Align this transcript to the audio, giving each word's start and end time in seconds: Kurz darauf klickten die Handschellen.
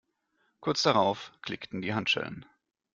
Kurz 0.61 0.81
darauf 0.81 1.31
klickten 1.43 1.83
die 1.83 1.93
Handschellen. 1.93 2.43